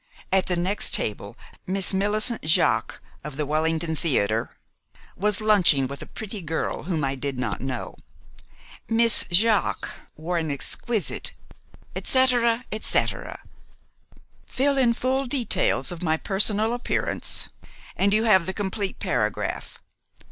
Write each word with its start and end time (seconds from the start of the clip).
At 0.31 0.47
the 0.47 0.55
next 0.55 0.95
table 0.95 1.37
Miss 1.67 1.93
Millicent 1.93 2.41
Jaques, 2.41 2.99
of 3.23 3.37
the 3.37 3.45
Wellington 3.45 3.95
Theater, 3.95 4.57
was 5.15 5.41
lunching 5.41 5.85
with 5.85 6.01
a 6.01 6.07
pretty 6.07 6.41
girl 6.41 6.85
whom 6.85 7.03
I 7.03 7.13
did 7.13 7.37
not 7.37 7.61
know. 7.61 7.95
Miss 8.89 9.25
Jaques 9.29 9.91
wore 10.17 10.39
an 10.39 10.49
exquisite,' 10.49 11.33
etc., 11.95 12.65
etc. 12.71 13.41
Fill 14.47 14.79
in 14.79 14.93
full 14.95 15.27
details 15.27 15.91
of 15.91 16.01
my 16.01 16.17
personal 16.17 16.73
appearance, 16.73 17.49
and 17.95 18.11
you 18.11 18.23
have 18.23 18.47
the 18.47 18.53
complete 18.53 18.97
paragraph. 18.97 19.77